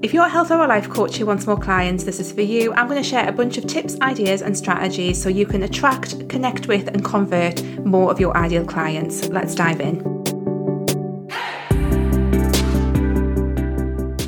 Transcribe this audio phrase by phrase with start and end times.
[0.00, 2.42] If you're a health or a life coach who wants more clients, this is for
[2.42, 2.72] you.
[2.74, 6.28] I'm going to share a bunch of tips, ideas, and strategies so you can attract,
[6.28, 9.26] connect with, and convert more of your ideal clients.
[9.26, 10.18] Let's dive in.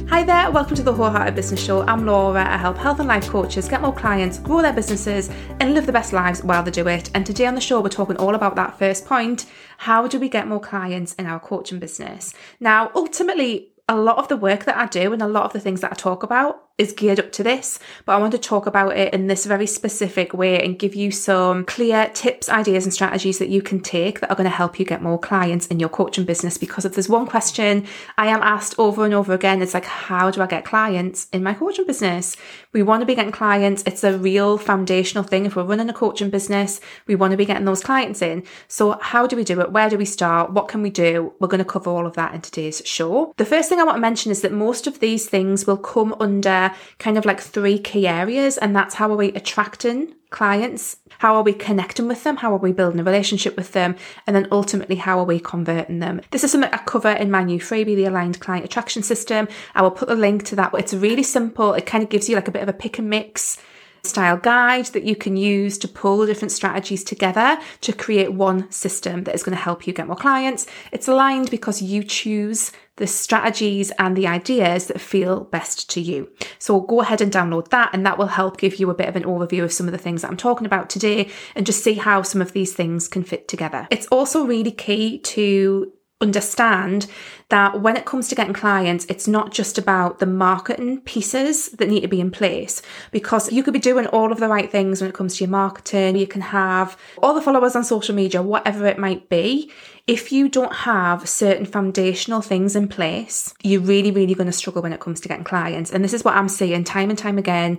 [0.09, 1.83] Hi there, welcome to the Wholehearted Business Show.
[1.83, 2.45] I'm Laura.
[2.45, 5.31] I help health and life coaches get more clients, grow their businesses,
[5.61, 7.11] and live the best lives while they do it.
[7.15, 9.47] And today on the show, we're talking all about that first point
[9.79, 12.35] how do we get more clients in our coaching business?
[12.61, 15.59] Now, ultimately, a lot of the work that I do and a lot of the
[15.59, 18.67] things that I talk about is geared up to this, but I want to talk
[18.67, 22.95] about it in this very specific way and give you some clear tips, ideas, and
[22.95, 25.79] strategies that you can take that are going to help you get more clients in
[25.79, 26.57] your coaching business.
[26.57, 30.31] Because if there's one question I am asked over and over again, it's like, how
[30.31, 32.37] do I get clients in my coaching business?
[32.73, 33.83] We want to be getting clients.
[33.85, 35.45] It's a real foundational thing.
[35.45, 38.45] If we're running a coaching business, we want to be getting those clients in.
[38.69, 39.73] So, how do we do it?
[39.73, 40.53] Where do we start?
[40.53, 41.35] What can we do?
[41.41, 43.35] We're going to cover all of that in today's show.
[43.37, 46.15] The first thing I want to mention is that most of these things will come
[46.21, 46.60] under
[46.99, 50.97] kind of like three key areas, and that's how are we attracting clients?
[51.19, 52.37] How are we connecting with them?
[52.37, 53.97] How are we building a relationship with them?
[54.27, 56.21] And then ultimately, how are we converting them?
[56.31, 59.49] This is something I cover in my new freebie, the Aligned Client Attraction System.
[59.75, 60.73] I will put a link to that.
[60.75, 61.75] It's really simple.
[61.75, 63.59] It kind of gives you like a bit of a pick and mix
[64.03, 69.25] style guide that you can use to pull different strategies together to create one system
[69.25, 70.67] that is going to help you get more clients.
[70.93, 76.31] It's aligned because you choose the strategies and the ideas that feel best to you.
[76.59, 79.17] So go ahead and download that, and that will help give you a bit of
[79.17, 81.95] an overview of some of the things that I'm talking about today and just see
[81.95, 83.89] how some of these things can fit together.
[83.91, 87.07] It's also really key to understand
[87.49, 91.89] that when it comes to getting clients, it's not just about the marketing pieces that
[91.89, 95.01] need to be in place because you could be doing all of the right things
[95.01, 96.17] when it comes to your marketing.
[96.17, 99.73] You can have all the followers on social media, whatever it might be.
[100.07, 104.83] If you don't have certain foundational things in place, you're really, really going to struggle
[104.83, 105.91] when it comes to getting clients.
[105.91, 107.79] And this is what I'm seeing time and time again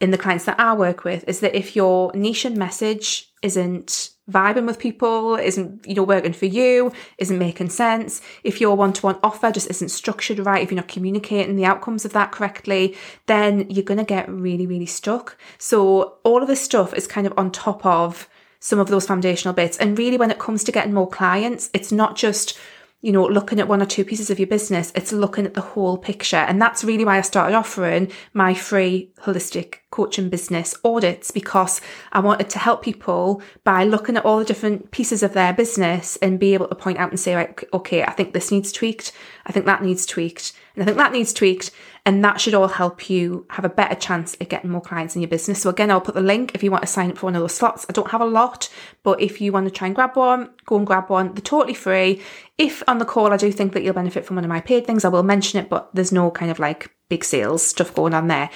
[0.00, 4.09] in the clients that I work with is that if your niche and message isn't
[4.28, 9.18] vibing with people, isn't, you know, working for you, isn't making sense, if your one-to-one
[9.22, 13.68] offer just isn't structured right, if you're not communicating the outcomes of that correctly, then
[13.70, 15.36] you're going to get really, really stuck.
[15.58, 18.28] So all of this stuff is kind of on top of
[18.60, 19.78] some of those foundational bits.
[19.78, 22.58] And really, when it comes to getting more clients, it's not just
[23.02, 25.60] you know, looking at one or two pieces of your business, it's looking at the
[25.60, 26.36] whole picture.
[26.36, 31.80] And that's really why I started offering my free holistic coaching business audits because
[32.12, 36.16] I wanted to help people by looking at all the different pieces of their business
[36.16, 39.12] and be able to point out and say, like, okay, I think this needs tweaked.
[39.46, 40.52] I think that needs tweaked.
[40.74, 41.70] And I think that needs tweaked.
[42.06, 45.22] And that should all help you have a better chance at getting more clients in
[45.22, 45.60] your business.
[45.60, 47.42] So again, I'll put the link if you want to sign up for one of
[47.42, 47.84] those slots.
[47.88, 48.70] I don't have a lot,
[49.02, 51.34] but if you want to try and grab one, go and grab one.
[51.34, 52.22] They're totally free.
[52.60, 54.86] If on the call I do think that you'll benefit from one of my paid
[54.86, 58.12] things, I will mention it, but there's no kind of like big sales stuff going
[58.12, 58.50] on there.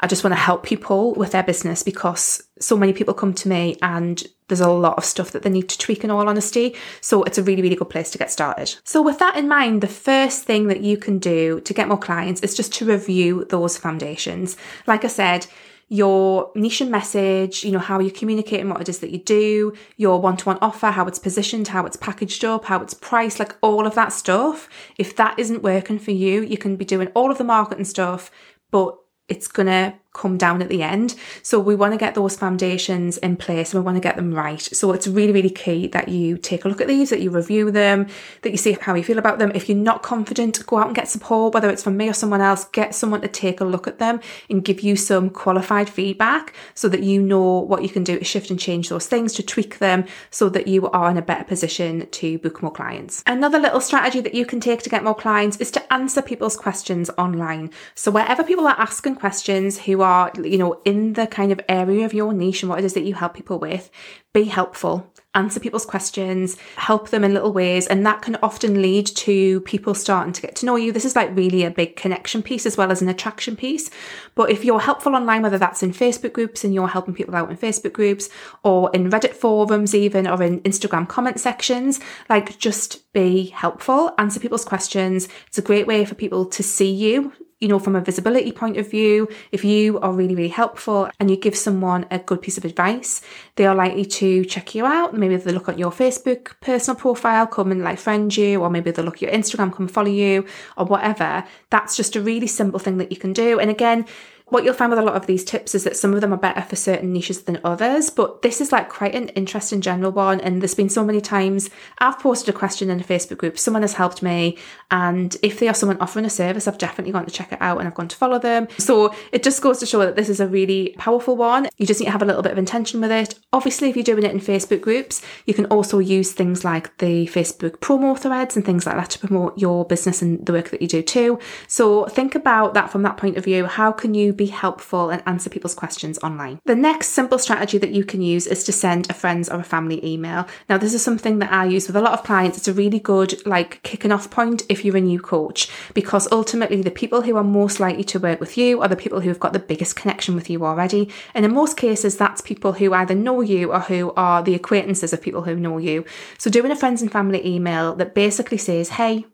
[0.00, 3.48] I just want to help people with their business because so many people come to
[3.50, 6.74] me and there's a lot of stuff that they need to tweak in all honesty.
[7.02, 8.74] So it's a really, really good place to get started.
[8.82, 11.98] So with that in mind, the first thing that you can do to get more
[11.98, 14.56] clients is just to review those foundations.
[14.86, 15.46] Like I said,
[15.92, 19.74] your niche and message, you know, how you're communicating what it is that you do,
[19.96, 23.40] your one to one offer, how it's positioned, how it's packaged up, how it's priced,
[23.40, 24.68] like all of that stuff.
[24.98, 28.30] If that isn't working for you, you can be doing all of the marketing stuff,
[28.70, 28.96] but
[29.28, 31.14] it's going to come down at the end.
[31.42, 34.34] So we want to get those foundations in place and we want to get them
[34.34, 34.60] right.
[34.60, 37.70] So it's really, really key that you take a look at these, that you review
[37.70, 38.08] them,
[38.42, 39.52] that you see how you feel about them.
[39.54, 42.40] If you're not confident, go out and get support, whether it's from me or someone
[42.40, 46.54] else, get someone to take a look at them and give you some qualified feedback
[46.74, 49.44] so that you know what you can do to shift and change those things, to
[49.44, 53.22] tweak them so that you are in a better position to book more clients.
[53.26, 56.56] Another little strategy that you can take to get more clients is to answer people's
[56.56, 57.70] questions online.
[57.94, 62.04] So wherever people are asking questions who are, you know, in the kind of area
[62.04, 63.90] of your niche and what it is that you help people with,
[64.32, 67.86] be helpful, answer people's questions, help them in little ways.
[67.86, 70.92] And that can often lead to people starting to get to know you.
[70.92, 73.90] This is like really a big connection piece as well as an attraction piece.
[74.34, 77.50] But if you're helpful online, whether that's in Facebook groups and you're helping people out
[77.50, 78.28] in Facebook groups
[78.62, 84.40] or in Reddit forums, even, or in Instagram comment sections, like just be helpful, answer
[84.40, 85.28] people's questions.
[85.46, 88.78] It's a great way for people to see you you know, from a visibility point
[88.78, 92.56] of view, if you are really, really helpful and you give someone a good piece
[92.56, 93.20] of advice,
[93.56, 95.12] they are likely to check you out.
[95.12, 98.90] Maybe they look at your Facebook personal profile, come and like friend you, or maybe
[98.90, 100.46] they'll look at your Instagram, come follow you,
[100.78, 101.44] or whatever.
[101.68, 103.60] That's just a really simple thing that you can do.
[103.60, 104.06] And again,
[104.50, 106.38] what you'll find with a lot of these tips is that some of them are
[106.38, 110.40] better for certain niches than others, but this is like quite an interesting general one.
[110.40, 113.82] And there's been so many times I've posted a question in a Facebook group, someone
[113.82, 114.58] has helped me,
[114.90, 117.78] and if they are someone offering a service, I've definitely gone to check it out
[117.78, 118.68] and I've gone to follow them.
[118.78, 121.68] So it just goes to show that this is a really powerful one.
[121.78, 123.38] You just need to have a little bit of intention with it.
[123.52, 127.26] Obviously, if you're doing it in Facebook groups, you can also use things like the
[127.28, 130.82] Facebook promo threads and things like that to promote your business and the work that
[130.82, 131.38] you do too.
[131.68, 133.66] So think about that from that point of view.
[133.66, 136.58] How can you be helpful and answer people's questions online.
[136.64, 139.70] The next simple strategy that you can use is to send a friends or a
[139.74, 140.46] family email.
[140.66, 142.56] Now, this is something that I use with a lot of clients.
[142.56, 146.80] It's a really good like kicking off point if you're a new coach because ultimately
[146.80, 149.52] the people who are most likely to work with you are the people who've got
[149.52, 151.10] the biggest connection with you already.
[151.34, 155.12] And in most cases, that's people who either know you or who are the acquaintances
[155.12, 156.06] of people who know you.
[156.38, 159.26] So doing a friends and family email that basically says, hey,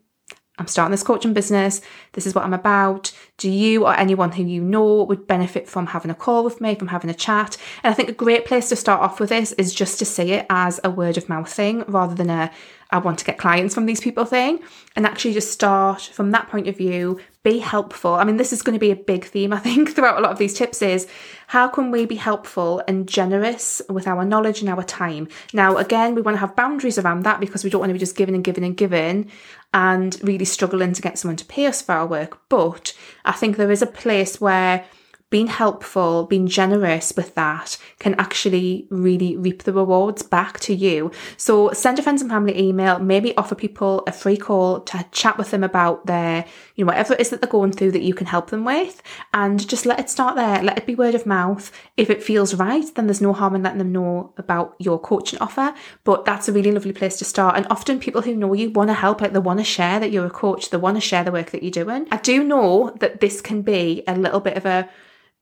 [0.59, 1.81] I'm starting this coaching business.
[2.13, 3.11] This is what I'm about.
[3.37, 6.75] Do you or anyone who you know would benefit from having a call with me,
[6.75, 7.57] from having a chat?
[7.83, 10.31] And I think a great place to start off with this is just to say
[10.31, 12.51] it as a word of mouth thing rather than a
[12.89, 14.59] I want to get clients from these people thing.
[14.95, 18.15] And actually just start from that point of view, be helpful.
[18.15, 20.33] I mean, this is going to be a big theme, I think, throughout a lot
[20.33, 21.07] of these tips is
[21.47, 25.29] how can we be helpful and generous with our knowledge and our time?
[25.53, 27.99] Now, again, we want to have boundaries around that because we don't want to be
[27.99, 29.31] just giving and giving and giving
[29.73, 32.37] and really struggling to get someone to pay us for our work.
[32.49, 34.85] But I think there is a place where
[35.29, 41.11] being helpful, being generous with that can actually really reap the rewards back to you.
[41.35, 45.37] So send a friends and family email, maybe offer people a free call to chat
[45.37, 46.45] with them about their,
[46.75, 49.01] you know, whatever it is that they're going through that you can help them with.
[49.33, 50.63] And just let it start there.
[50.63, 51.71] Let it be word of mouth.
[51.97, 55.39] If it feels right, then there's no harm in letting them know about your coaching
[55.39, 55.73] offer.
[56.05, 57.57] But that's a really lovely place to start.
[57.57, 60.11] And often people who know you want to help, like they want to share that
[60.11, 62.07] you're a coach, they want to share the work that you're doing.
[62.11, 64.89] I do know that this can be a little bit of a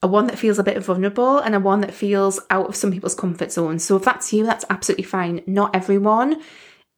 [0.01, 2.91] a one that feels a bit vulnerable and a one that feels out of some
[2.91, 3.79] people's comfort zone.
[3.79, 5.41] So if that's you, that's absolutely fine.
[5.47, 6.41] Not everyone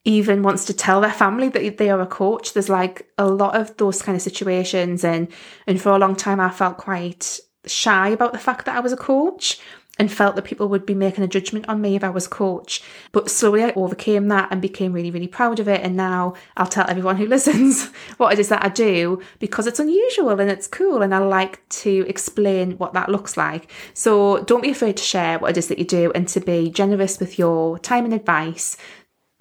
[0.03, 2.53] even wants to tell their family that they are a coach.
[2.53, 5.27] There's like a lot of those kind of situations and
[5.67, 8.93] and for a long time I felt quite shy about the fact that I was
[8.93, 9.59] a coach
[9.99, 12.83] and felt that people would be making a judgment on me if I was coach.
[13.11, 15.81] But slowly I overcame that and became really, really proud of it.
[15.81, 19.79] And now I'll tell everyone who listens what it is that I do because it's
[19.79, 21.01] unusual and it's cool.
[21.01, 23.71] And I like to explain what that looks like.
[23.93, 26.69] So don't be afraid to share what it is that you do and to be
[26.69, 28.77] generous with your time and advice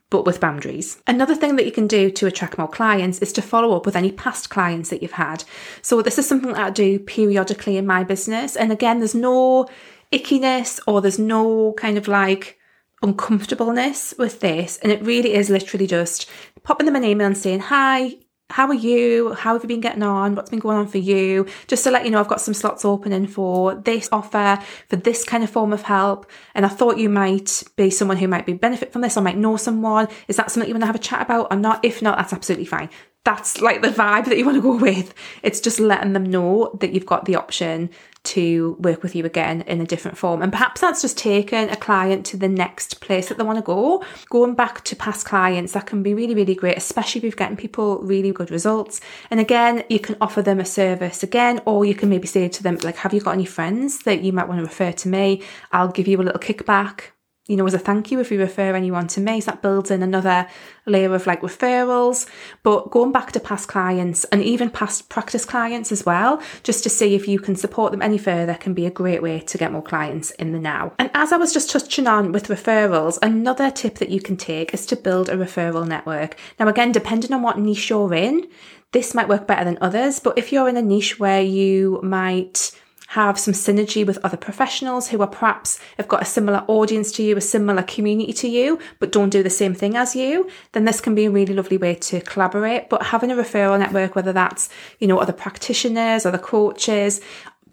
[0.08, 1.02] but with boundaries.
[1.06, 3.96] Another thing that you can do to attract more clients is to follow up with
[3.96, 5.42] any past clients that you've had.
[5.82, 8.54] So, this is something that I do periodically in my business.
[8.54, 9.68] And again, there's no
[10.12, 12.58] ickiness or there's no kind of like
[13.02, 14.78] uncomfortableness with this.
[14.78, 16.28] And it really is literally just
[16.62, 18.16] popping them an email and saying, Hi,
[18.50, 19.32] how are you?
[19.34, 20.34] How have you been getting on?
[20.34, 21.46] What's been going on for you?
[21.66, 25.24] Just to let you know, I've got some slots opening for this offer, for this
[25.24, 26.30] kind of form of help.
[26.54, 29.36] And I thought you might be someone who might be benefit from this or might
[29.36, 30.06] know someone.
[30.28, 31.84] Is that something you want to have a chat about or not?
[31.84, 32.88] If not, that's absolutely fine.
[33.26, 35.12] That's like the vibe that you want to go with.
[35.42, 37.90] It's just letting them know that you've got the option
[38.22, 40.42] to work with you again in a different form.
[40.42, 43.62] And perhaps that's just taking a client to the next place that they want to
[43.62, 44.04] go.
[44.30, 47.56] Going back to past clients, that can be really, really great, especially if you're getting
[47.56, 49.00] people really good results.
[49.28, 52.62] And again, you can offer them a service again, or you can maybe say to
[52.62, 55.42] them, like, have you got any friends that you might want to refer to me?
[55.72, 57.10] I'll give you a little kickback
[57.46, 59.40] you know, as a thank you if you refer anyone to me.
[59.40, 60.48] So that builds in another
[60.84, 62.28] layer of like referrals.
[62.62, 66.90] But going back to past clients and even past practice clients as well, just to
[66.90, 69.72] see if you can support them any further can be a great way to get
[69.72, 70.92] more clients in the now.
[70.98, 74.74] And as I was just touching on with referrals, another tip that you can take
[74.74, 76.36] is to build a referral network.
[76.58, 78.48] Now, again, depending on what niche you're in,
[78.92, 80.18] this might work better than others.
[80.20, 82.72] But if you're in a niche where you might
[83.08, 87.22] have some synergy with other professionals who are perhaps have got a similar audience to
[87.22, 90.84] you, a similar community to you, but don't do the same thing as you, then
[90.84, 92.90] this can be a really lovely way to collaborate.
[92.90, 97.20] But having a referral network, whether that's, you know, other practitioners, other coaches,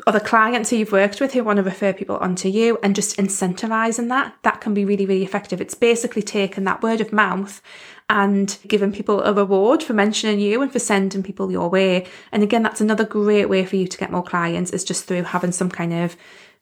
[0.06, 3.18] other clients who you've worked with who want to refer people onto you and just
[3.18, 5.62] incentivizing that, that can be really, really effective.
[5.62, 7.62] It's basically taking that word of mouth
[8.10, 12.06] and giving people a reward for mentioning you and for sending people your way.
[12.32, 15.24] And again, that's another great way for you to get more clients is just through
[15.24, 16.16] having some kind of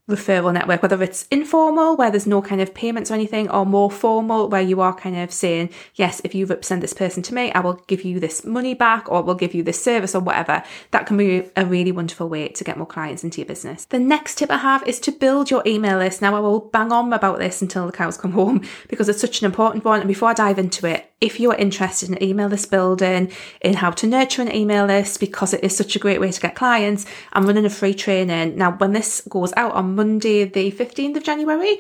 [0.10, 3.90] referral network, whether it's informal, where there's no kind of payments or anything, or more
[3.90, 7.52] formal, where you are kind of saying, yes, if you represent this person to me,
[7.52, 10.64] I will give you this money back or we'll give you this service or whatever.
[10.92, 13.86] That can be a really wonderful way to get more clients into your business.
[13.86, 16.22] The next tip I have is to build your email list.
[16.22, 19.42] Now, I will bang on about this until the cows come home because it's such
[19.42, 20.00] an important one.
[20.00, 23.32] And before I dive into it, if you're interested in email list building,
[23.62, 26.42] in how to nurture an email list, because it is such a great way to
[26.42, 28.58] get clients, I'm running a free training.
[28.58, 31.78] Now, when this goes out on Monday, the 15th of January,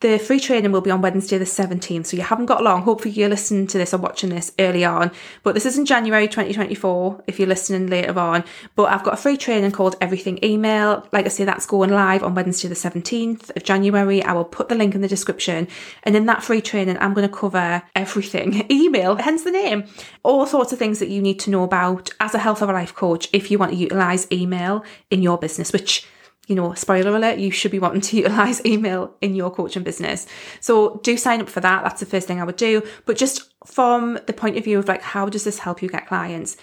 [0.00, 2.82] the free training will be on Wednesday the 17th, so you haven't got long.
[2.82, 5.10] Hopefully, you're listening to this or watching this early on.
[5.42, 8.44] But this is in January 2024 if you're listening later on.
[8.76, 11.08] But I've got a free training called Everything Email.
[11.10, 14.22] Like I say, that's going live on Wednesday the 17th of January.
[14.22, 15.68] I will put the link in the description.
[16.02, 19.84] And in that free training, I'm going to cover everything email, hence the name.
[20.22, 22.94] All sorts of things that you need to know about as a health or life
[22.94, 26.06] coach if you want to utilize email in your business, which
[26.46, 30.26] you know, spoiler alert, you should be wanting to utilize email in your coaching business.
[30.60, 31.82] So do sign up for that.
[31.82, 32.82] That's the first thing I would do.
[33.06, 36.06] But just from the point of view of like, how does this help you get
[36.06, 36.56] clients?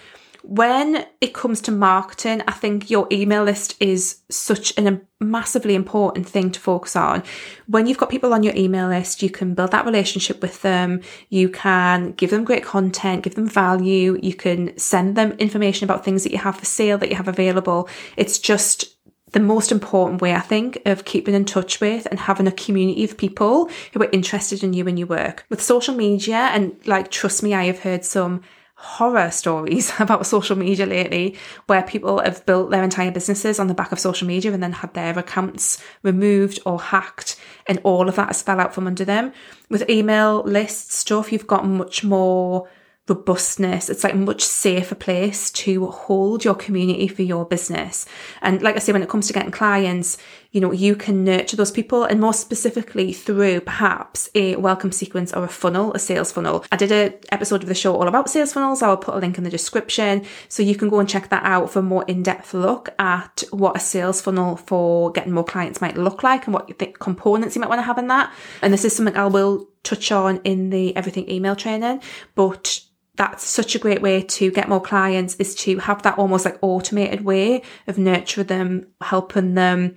[0.44, 6.28] When it comes to marketing, I think your email list is such a massively important
[6.28, 7.22] thing to focus on.
[7.68, 11.00] When you've got people on your email list, you can build that relationship with them.
[11.28, 14.18] You can give them great content, give them value.
[14.20, 17.28] You can send them information about things that you have for sale that you have
[17.28, 17.88] available.
[18.16, 18.91] It's just
[19.32, 23.04] the most important way, I think, of keeping in touch with and having a community
[23.04, 25.44] of people who are interested in you and your work.
[25.48, 28.42] With social media, and like, trust me, I have heard some
[28.82, 31.36] horror stories about social media lately
[31.66, 34.72] where people have built their entire businesses on the back of social media and then
[34.72, 39.04] had their accounts removed or hacked and all of that has fell out from under
[39.04, 39.32] them.
[39.70, 42.68] With email list stuff, you've got much more
[43.08, 43.90] robustness.
[43.90, 48.06] It's like a much safer place to hold your community for your business.
[48.40, 50.18] And like I say, when it comes to getting clients,
[50.52, 55.32] you know, you can nurture those people and more specifically through perhaps a welcome sequence
[55.32, 56.64] or a funnel, a sales funnel.
[56.70, 58.82] I did an episode of the show all about sales funnels.
[58.82, 61.70] I'll put a link in the description so you can go and check that out
[61.70, 65.96] for a more in-depth look at what a sales funnel for getting more clients might
[65.96, 68.32] look like and what you think components you might want to have in that.
[68.60, 72.02] And this is something I will touch on in the everything email training,
[72.34, 72.78] but
[73.14, 76.58] that's such a great way to get more clients is to have that almost like
[76.62, 79.96] automated way of nurturing them, helping them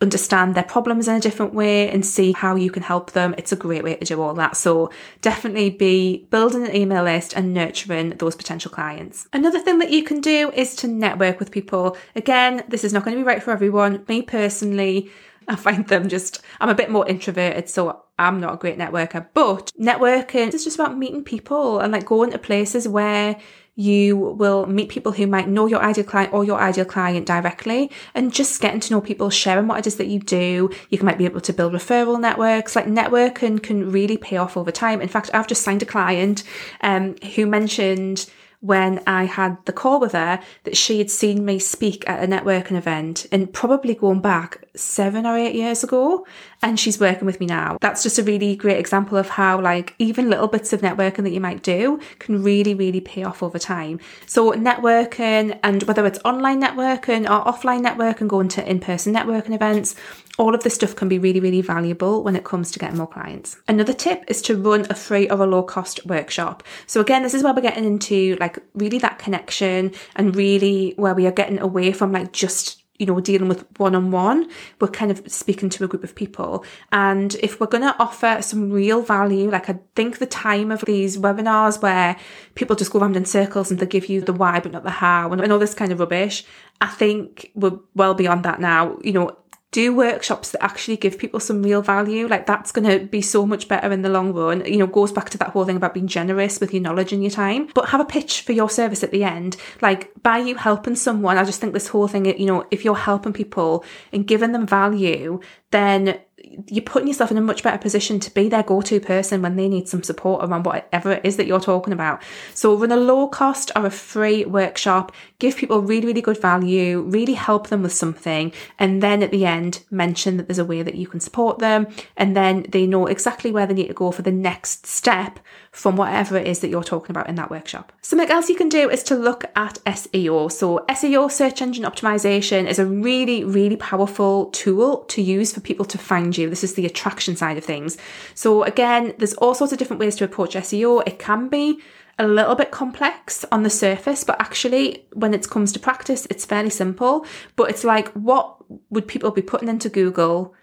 [0.00, 3.34] understand their problems in a different way and see how you can help them.
[3.36, 4.56] It's a great way to do all that.
[4.56, 4.90] So
[5.22, 9.26] definitely be building an email list and nurturing those potential clients.
[9.32, 11.96] Another thing that you can do is to network with people.
[12.14, 14.04] Again, this is not going to be right for everyone.
[14.08, 15.10] Me personally,
[15.48, 19.26] I find them just, I'm a bit more introverted, so I'm not a great networker,
[19.32, 23.36] but networking is just about meeting people and like going to places where
[23.78, 27.88] you will meet people who might know your ideal client or your ideal client directly
[28.12, 30.68] and just getting to know people, sharing what it is that you do.
[30.90, 32.74] You might be able to build referral networks.
[32.74, 35.00] Like networking can really pay off over time.
[35.00, 36.42] In fact, I've just signed a client
[36.80, 38.28] um, who mentioned
[38.60, 42.26] when I had the call with her that she had seen me speak at a
[42.26, 46.26] networking event and probably going back seven or eight years ago.
[46.60, 47.78] And she's working with me now.
[47.80, 51.30] That's just a really great example of how, like, even little bits of networking that
[51.30, 54.00] you might do can really, really pay off over time.
[54.26, 59.54] So, networking, and whether it's online networking or offline networking, going to in person networking
[59.54, 59.94] events,
[60.38, 63.06] all of this stuff can be really, really valuable when it comes to getting more
[63.06, 63.56] clients.
[63.66, 66.62] Another tip is to run a free or a low cost workshop.
[66.86, 71.14] So again, this is where we're getting into like really that connection and really where
[71.14, 74.48] we are getting away from like just you know, dealing with one on one.
[74.80, 76.64] We're kind of speaking to a group of people.
[76.90, 80.80] And if we're going to offer some real value, like I think the time of
[80.82, 82.16] these webinars where
[82.54, 84.90] people just go around in circles and they give you the why but not the
[84.90, 86.44] how and, and all this kind of rubbish,
[86.80, 88.98] I think we're well beyond that now.
[89.02, 89.36] You know,
[89.70, 93.46] do workshops that actually give people some real value like that's going to be so
[93.46, 94.64] much better in the long run.
[94.64, 97.22] You know goes back to that whole thing about being generous with your knowledge and
[97.22, 97.68] your time.
[97.74, 99.56] But have a pitch for your service at the end.
[99.82, 102.94] Like by you helping someone i just think this whole thing you know if you're
[102.94, 106.18] helping people and giving them value then
[106.66, 109.68] you're putting yourself in a much better position to be their go-to person when they
[109.68, 112.22] need some support around whatever it is that you're talking about.
[112.54, 117.02] So run a low cost or a free workshop, give people really, really good value,
[117.02, 120.82] really help them with something, and then at the end mention that there's a way
[120.82, 121.86] that you can support them,
[122.16, 125.38] and then they know exactly where they need to go for the next step
[125.78, 127.92] from whatever it is that you're talking about in that workshop.
[128.02, 130.50] Something else you can do is to look at SEO.
[130.50, 135.84] So SEO, search engine optimization, is a really, really powerful tool to use for people
[135.84, 136.50] to find you.
[136.50, 137.96] This is the attraction side of things.
[138.34, 141.04] So again, there's all sorts of different ways to approach SEO.
[141.06, 141.80] It can be
[142.18, 146.44] a little bit complex on the surface, but actually, when it comes to practice, it's
[146.44, 147.24] fairly simple.
[147.54, 148.56] But it's like, what
[148.90, 150.56] would people be putting into Google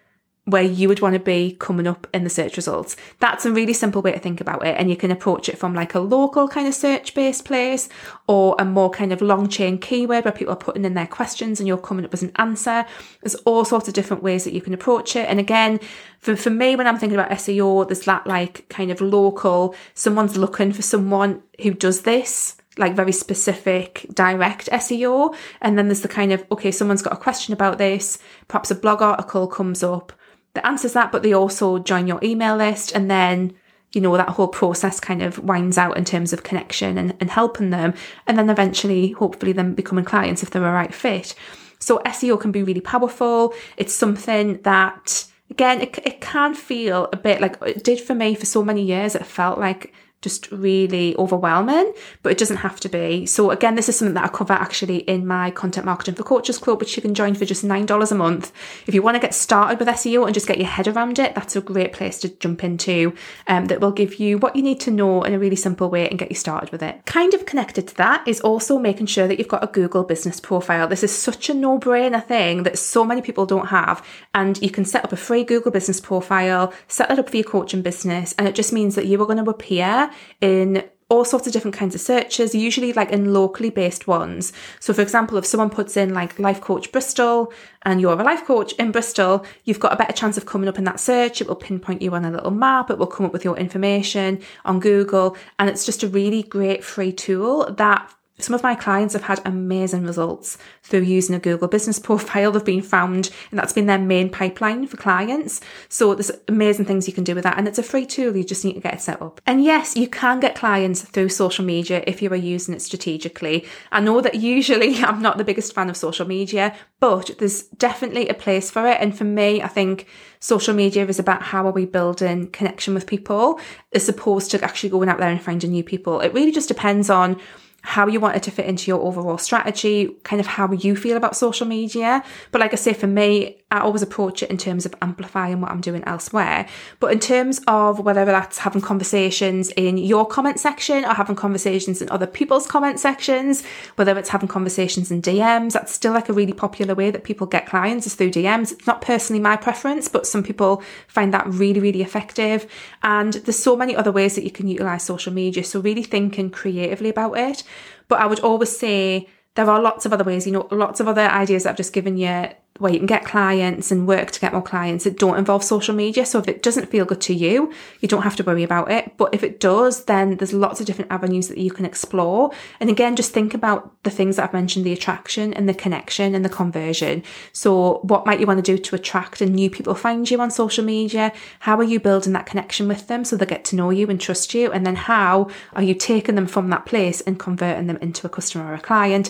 [0.46, 2.96] where you would want to be coming up in the search results.
[3.20, 4.76] That's a really simple way to think about it.
[4.78, 7.90] And you can approach it from like a local kind of search based place
[8.28, 11.60] or a more kind of long chain keyword where people are putting in their questions
[11.60, 12.86] and you're coming up with an answer.
[13.22, 15.28] There's all sorts of different ways that you can approach it.
[15.28, 15.80] And again,
[16.20, 20.38] for, for me, when I'm thinking about SEO, there's that like kind of local, someone's
[20.38, 25.36] looking for someone who does this like very specific direct SEO.
[25.62, 28.76] And then there's the kind of, okay, someone's got a question about this, perhaps a
[28.76, 30.12] blog article comes up
[30.56, 33.54] that answers that, but they also join your email list and then
[33.94, 37.30] you know that whole process kind of winds out in terms of connection and, and
[37.30, 37.94] helping them
[38.28, 41.34] and then eventually hopefully them becoming clients if they're a right fit.
[41.80, 43.54] So seo can be really powerful.
[43.78, 48.36] It's something that again it, it can feel a bit like it did for me
[48.36, 49.94] for so many years it felt like
[50.26, 53.28] just really overwhelming, but it doesn't have to be.
[53.28, 56.58] So again, this is something that I cover actually in my content marketing for coaches
[56.58, 58.52] club, which you can join for just $9 a month.
[58.88, 61.36] If you want to get started with SEO and just get your head around it,
[61.36, 63.14] that's a great place to jump into
[63.46, 66.10] um, that will give you what you need to know in a really simple way
[66.10, 67.06] and get you started with it.
[67.06, 70.40] Kind of connected to that is also making sure that you've got a Google business
[70.40, 70.88] profile.
[70.88, 74.04] This is such a no brainer thing that so many people don't have.
[74.34, 77.46] And you can set up a free Google business profile, set that up for your
[77.46, 80.10] coaching business, and it just means that you are going to appear
[80.42, 84.52] in all sorts of different kinds of searches, usually like in locally based ones.
[84.80, 87.54] So, for example, if someone puts in like life coach Bristol
[87.84, 90.80] and you're a life coach in Bristol, you've got a better chance of coming up
[90.80, 91.42] in that search.
[91.42, 94.42] It will pinpoint you on a little map, it will come up with your information
[94.66, 95.38] on Google.
[95.60, 99.42] And it's just a really great free tool that some of my clients have had
[99.46, 102.52] amazing results through using a Google business profile.
[102.52, 105.62] They've been found, and that's been their main pipeline for clients.
[105.88, 107.58] So there's amazing things you can do with that.
[107.58, 108.36] And it's a free tool.
[108.36, 109.40] You just need to get it set up.
[109.46, 113.66] And yes, you can get clients through social media if you are using it strategically.
[113.92, 118.28] I know that usually I'm not the biggest fan of social media, but there's definitely
[118.28, 118.98] a place for it.
[119.00, 120.08] And for me, I think
[120.40, 123.60] social media is about how are we building connection with people
[123.94, 126.20] as opposed to actually going out there and finding new people.
[126.20, 127.40] It really just depends on
[127.86, 131.18] how you want it to fit into your overall strategy, kind of how you feel
[131.18, 132.24] about social media.
[132.52, 135.70] But like I say, for me, I always approach it in terms of amplifying what
[135.70, 136.68] I'm doing elsewhere.
[137.00, 142.02] But in terms of whether that's having conversations in your comment section or having conversations
[142.02, 143.64] in other people's comment sections,
[143.96, 147.46] whether it's having conversations in DMs, that's still like a really popular way that people
[147.46, 148.72] get clients is through DMs.
[148.72, 152.66] It's not personally my preference, but some people find that really, really effective.
[153.04, 155.64] And there's so many other ways that you can utilize social media.
[155.64, 157.64] So really thinking creatively about it.
[158.08, 161.08] But I would always say there are lots of other ways, you know, lots of
[161.08, 164.40] other ideas that I've just given you where you can get clients and work to
[164.40, 166.26] get more clients that don't involve social media.
[166.26, 167.72] So if it doesn't feel good to you,
[168.02, 169.16] you don't have to worry about it.
[169.16, 172.52] But if it does, then there's lots of different avenues that you can explore.
[172.82, 176.36] And again, just think about the things that I've mentioned, the attraction and the connection
[176.36, 177.24] and the conversion.
[177.54, 180.52] So what might you want to do to attract and new people find you on
[180.52, 181.32] social media?
[181.60, 184.20] How are you building that connection with them so they get to know you and
[184.20, 184.70] trust you?
[184.74, 188.30] And then how are you taking them from that place and converting them into a
[188.30, 189.30] customer or a client?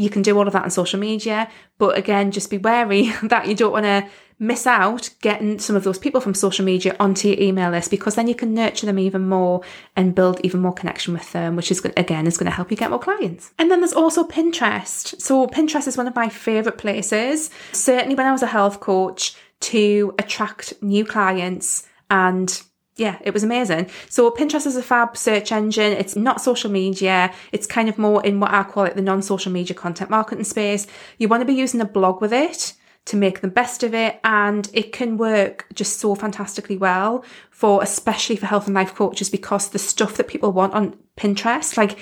[0.00, 3.46] You can do all of that on social media, but again, just be wary that
[3.48, 4.08] you don't want to
[4.42, 8.14] miss out getting some of those people from social media onto your email list because
[8.14, 9.60] then you can nurture them even more
[9.96, 12.76] and build even more connection with them, which is again is going to help you
[12.76, 13.52] get more clients.
[13.58, 15.20] And then there's also Pinterest.
[15.20, 17.50] So Pinterest is one of my favorite places.
[17.72, 22.62] Certainly when I was a health coach to attract new clients and
[23.00, 23.88] yeah, it was amazing.
[24.10, 25.94] So Pinterest is a fab search engine.
[25.94, 27.32] It's not social media.
[27.50, 30.86] It's kind of more in what I call it the non-social media content marketing space.
[31.16, 32.74] You want to be using a blog with it
[33.06, 37.82] to make the best of it and it can work just so fantastically well for
[37.82, 41.98] especially for health and life coaches because the stuff that people want on Pinterest like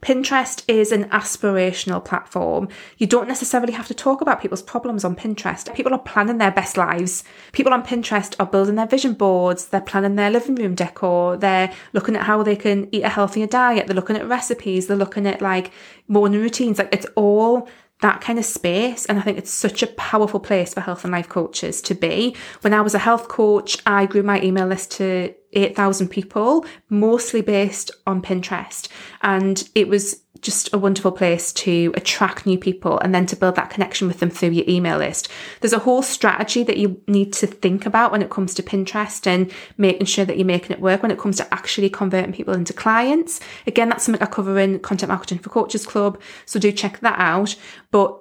[0.00, 2.68] Pinterest is an aspirational platform.
[2.98, 5.72] You don't necessarily have to talk about people's problems on Pinterest.
[5.74, 7.24] People are planning their best lives.
[7.52, 11.72] People on Pinterest are building their vision boards, they're planning their living room decor, they're
[11.92, 15.26] looking at how they can eat a healthier diet, they're looking at recipes, they're looking
[15.26, 15.72] at like
[16.06, 16.78] morning routines.
[16.78, 17.68] Like it's all
[18.00, 19.06] that kind of space.
[19.06, 22.36] And I think it's such a powerful place for health and life coaches to be.
[22.60, 27.40] When I was a health coach, I grew my email list to 8,000 people, mostly
[27.40, 28.88] based on Pinterest.
[29.22, 33.56] And it was just a wonderful place to attract new people and then to build
[33.56, 35.28] that connection with them through your email list.
[35.60, 39.26] There's a whole strategy that you need to think about when it comes to Pinterest
[39.26, 42.54] and making sure that you're making it work when it comes to actually converting people
[42.54, 43.40] into clients.
[43.66, 46.20] Again, that's something I cover in Content Marketing for Coaches Club.
[46.46, 47.56] So do check that out.
[47.90, 48.18] But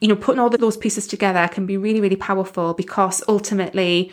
[0.00, 4.12] you know, putting all those pieces together can be really, really powerful because ultimately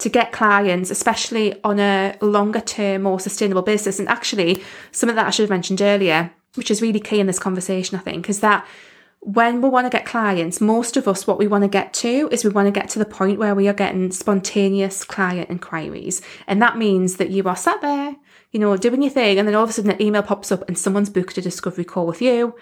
[0.00, 3.98] to get clients, especially on a longer term, more sustainable basis.
[3.98, 7.38] And actually, something that I should have mentioned earlier, which is really key in this
[7.38, 8.66] conversation, I think, is that
[9.20, 12.28] when we want to get clients, most of us, what we want to get to
[12.32, 16.22] is we want to get to the point where we are getting spontaneous client inquiries.
[16.46, 18.16] And that means that you are sat there,
[18.50, 20.66] you know, doing your thing, and then all of a sudden an email pops up
[20.66, 22.54] and someone's booked a discovery call with you.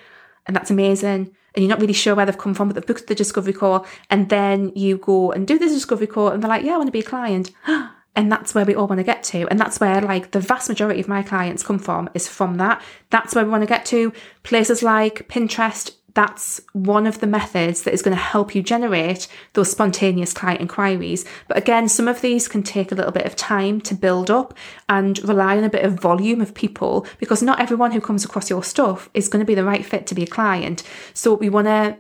[0.46, 1.34] And that's amazing.
[1.54, 3.86] And you're not really sure where they've come from, but they've booked the discovery call.
[4.10, 6.88] And then you go and do the discovery call, and they're like, Yeah, I want
[6.88, 7.52] to be a client.
[8.18, 9.46] And that's where we all want to get to.
[9.46, 12.82] And that's where like the vast majority of my clients come from is from that.
[13.10, 14.12] That's where we want to get to.
[14.42, 19.28] Places like Pinterest, that's one of the methods that is going to help you generate
[19.52, 21.24] those spontaneous client inquiries.
[21.46, 24.52] But again, some of these can take a little bit of time to build up
[24.88, 28.50] and rely on a bit of volume of people because not everyone who comes across
[28.50, 30.82] your stuff is going to be the right fit to be a client.
[31.14, 31.98] So we want to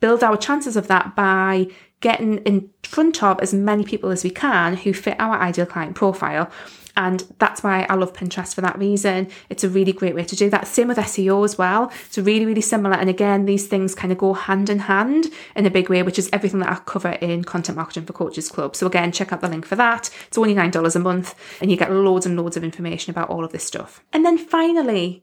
[0.00, 1.66] build our chances of that by
[2.00, 5.94] getting in front of as many people as we can who fit our ideal client
[5.94, 6.50] profile.
[6.96, 9.28] And that's why I love Pinterest for that reason.
[9.48, 10.66] It's a really great way to do that.
[10.66, 11.92] Same with SEO as well.
[12.06, 12.96] It's really, really similar.
[12.96, 16.18] And again, these things kind of go hand in hand in a big way, which
[16.18, 18.74] is everything that I cover in Content Marketing for Coaches Club.
[18.74, 20.10] So again, check out the link for that.
[20.26, 23.44] It's only $9 a month and you get loads and loads of information about all
[23.44, 24.02] of this stuff.
[24.12, 25.22] And then finally,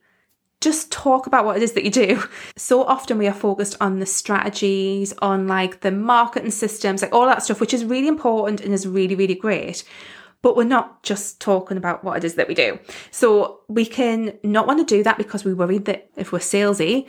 [0.66, 2.22] just talk about what it is that you do.
[2.58, 7.28] So often we are focused on the strategies, on like the marketing systems, like all
[7.28, 9.84] that stuff, which is really important and is really, really great
[10.42, 12.78] but we're not just talking about what it is that we do.
[13.10, 17.08] So we can not want to do that because we worry that if we're salesy,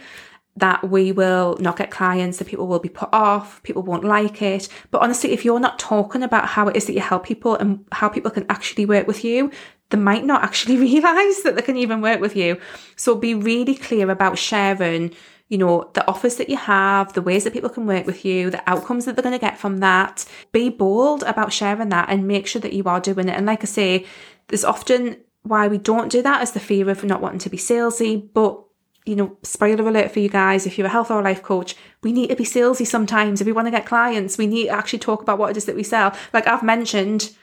[0.57, 4.41] that we will not get clients, that people will be put off, people won't like
[4.41, 4.69] it.
[4.91, 7.85] But honestly, if you're not talking about how it is that you help people and
[7.93, 9.51] how people can actually work with you,
[9.91, 12.59] they might not actually realize that they can even work with you.
[12.97, 15.15] So be really clear about sharing
[15.49, 18.51] you know, the offers that you have, the ways that people can work with you,
[18.51, 20.25] the outcomes that they're going to get from that.
[20.51, 23.37] Be bold about sharing that and make sure that you are doing it.
[23.37, 24.07] And like I say,
[24.49, 27.57] there's often why we don't do that is the fear of not wanting to be
[27.57, 28.29] salesy.
[28.35, 28.61] But,
[29.05, 32.13] you know, spoiler alert for you guys, if you're a health or life coach, we
[32.13, 33.41] need to be salesy sometimes.
[33.41, 35.67] If we want to get clients, we need to actually talk about what it is
[35.67, 36.13] that we sell.
[36.33, 37.37] Like I've mentioned,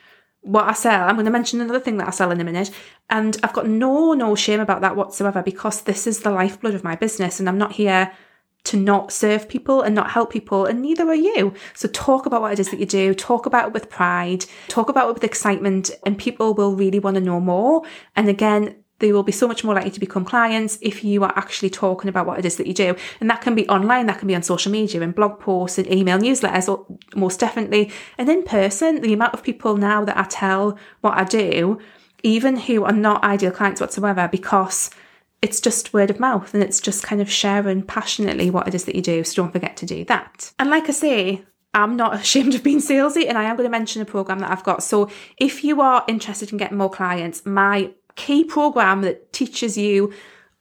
[0.44, 1.08] what I sell.
[1.08, 2.70] I'm going to mention another thing that I sell in a minute.
[3.10, 6.84] And I've got no, no shame about that whatsoever because this is the lifeblood of
[6.84, 8.12] my business and I'm not here
[8.66, 11.54] to not serve people and not help people, and neither are you.
[11.74, 14.90] So talk about what it is that you do, talk about it with pride, talk
[14.90, 17.84] about it with excitement, and people will really want to know more.
[18.16, 21.34] And again, they will be so much more likely to become clients if you are
[21.36, 22.96] actually talking about what it is that you do.
[23.20, 25.92] And that can be online, that can be on social media, in blog posts, and
[25.92, 27.92] email newsletters, or most definitely.
[28.18, 31.80] And in person, the amount of people now that I tell what I do,
[32.24, 34.90] even who are not ideal clients whatsoever, because
[35.42, 38.86] it's just word of mouth and it's just kind of sharing passionately what it is
[38.86, 39.26] that you do.
[39.26, 40.54] So don't forget to do that.
[40.58, 43.72] And like I say, I'm not ashamed of being salesy and I am going to
[43.72, 44.84] mention a program that I've got.
[44.84, 50.14] So if you are interested in getting more clients, my key program that teaches you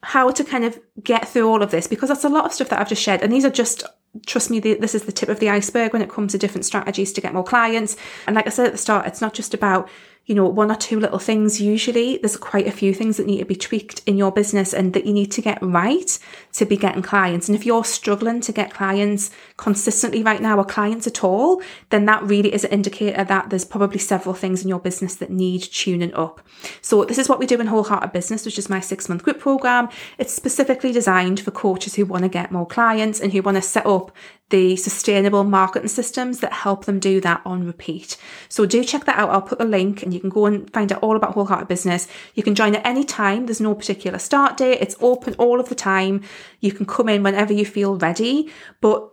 [0.03, 2.69] how to kind of get through all of this because that's a lot of stuff
[2.71, 3.23] that I've just shared.
[3.23, 3.85] And these are just,
[4.27, 7.13] trust me, this is the tip of the iceberg when it comes to different strategies
[7.13, 7.97] to get more clients.
[8.27, 9.89] And like I said at the start, it's not just about
[10.27, 12.17] you know, one or two little things usually.
[12.19, 15.05] There's quite a few things that need to be tweaked in your business and that
[15.05, 16.19] you need to get right
[16.53, 17.49] to be getting clients.
[17.49, 22.05] And if you're struggling to get clients consistently right now or clients at all, then
[22.07, 25.63] that really is an indicator that there's probably several things in your business that need
[25.63, 26.41] tuning up.
[26.81, 29.41] So this is what we do in Wholehearted Business, which is my six month group
[29.41, 29.89] program.
[30.19, 33.63] It's specifically designed for coaches who want to get more clients and who want to
[33.63, 34.13] set up
[34.53, 38.19] the sustainable marketing systems that help them do that on repeat.
[38.51, 39.31] So do check that out.
[39.31, 42.07] I'll put a link and you can go and find out all about Wholehearted Business.
[42.35, 43.47] You can join at any time.
[43.47, 44.79] There's no particular start date.
[44.81, 46.23] It's open all of the time.
[46.61, 48.53] You can come in whenever you feel ready.
[48.83, 49.11] But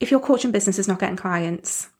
[0.00, 1.90] if your coaching business is not getting clients,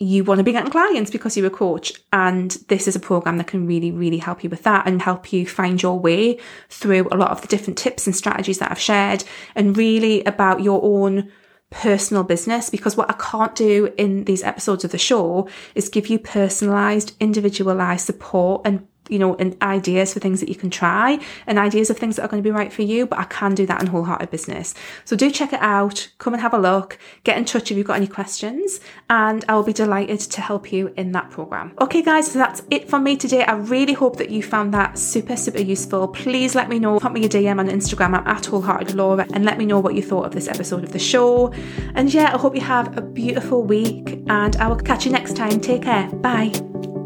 [0.00, 1.92] you want to be getting clients because you're a coach.
[2.12, 5.32] And this is a program that can really, really help you with that and help
[5.32, 8.80] you find your way through a lot of the different tips and strategies that I've
[8.80, 9.22] shared
[9.54, 11.30] and really about your own
[11.70, 16.08] personal business because what I can't do in these episodes of the show is give
[16.08, 21.18] you personalized, individualized support and you know, and ideas for things that you can try
[21.46, 23.06] and ideas of things that are going to be right for you.
[23.06, 24.74] But I can do that in wholehearted business.
[25.04, 26.08] So do check it out.
[26.18, 26.98] Come and have a look.
[27.24, 30.72] Get in touch if you've got any questions and I will be delighted to help
[30.72, 31.74] you in that program.
[31.80, 33.44] Okay, guys, so that's it from me today.
[33.44, 36.08] I really hope that you found that super, super useful.
[36.08, 36.98] Please let me know.
[36.98, 38.18] Pop me a DM on Instagram.
[38.18, 40.92] I'm at wholehearted Laura and let me know what you thought of this episode of
[40.92, 41.52] the show.
[41.94, 45.36] And yeah, I hope you have a beautiful week and I will catch you next
[45.36, 45.60] time.
[45.60, 46.08] Take care.
[46.08, 46.97] Bye.